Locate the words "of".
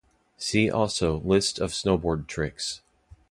1.59-1.73